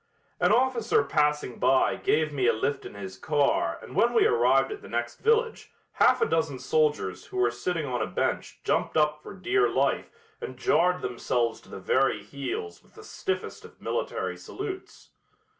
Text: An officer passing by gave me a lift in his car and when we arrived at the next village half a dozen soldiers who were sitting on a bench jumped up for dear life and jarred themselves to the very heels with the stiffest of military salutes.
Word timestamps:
An 0.39 0.51
officer 0.51 1.03
passing 1.03 1.59
by 1.59 1.95
gave 1.95 2.33
me 2.33 2.47
a 2.47 2.53
lift 2.53 2.87
in 2.87 2.95
his 2.95 3.19
car 3.19 3.77
and 3.83 3.93
when 3.95 4.13
we 4.13 4.25
arrived 4.25 4.71
at 4.71 4.81
the 4.81 4.87
next 4.89 5.17
village 5.19 5.71
half 5.91 6.23
a 6.23 6.25
dozen 6.25 6.57
soldiers 6.57 7.25
who 7.25 7.37
were 7.37 7.51
sitting 7.51 7.85
on 7.85 8.01
a 8.01 8.07
bench 8.07 8.61
jumped 8.63 8.97
up 8.97 9.21
for 9.21 9.35
dear 9.35 9.69
life 9.69 10.09
and 10.41 10.57
jarred 10.57 11.03
themselves 11.03 11.61
to 11.61 11.69
the 11.69 11.77
very 11.79 12.23
heels 12.23 12.81
with 12.81 12.95
the 12.95 13.03
stiffest 13.03 13.63
of 13.63 13.79
military 13.79 14.37
salutes. 14.37 15.11